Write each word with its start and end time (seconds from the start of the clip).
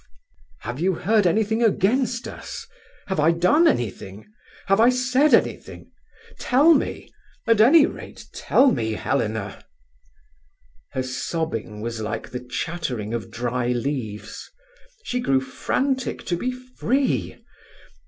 "Have 0.61 0.79
you 0.79 0.95
heard 0.95 1.27
anything 1.27 1.61
against 1.61 2.27
us? 2.27 2.65
Have 3.05 3.19
I 3.19 3.29
done 3.29 3.67
anything? 3.67 4.25
Have 4.65 4.79
I 4.79 4.89
said 4.89 5.31
anything? 5.35 5.91
Tell 6.39 6.73
me—at 6.73 7.61
any 7.61 7.85
rate 7.85 8.25
tell 8.33 8.71
me, 8.71 8.93
Helena." 8.93 9.63
Her 10.93 11.03
sobbing 11.03 11.81
was 11.81 12.01
like 12.01 12.31
the 12.31 12.39
chattering 12.43 13.13
of 13.13 13.29
dry 13.29 13.67
leaves. 13.67 14.49
She 15.03 15.19
grew 15.19 15.39
frantic 15.39 16.25
to 16.25 16.35
be 16.35 16.51
free. 16.51 17.39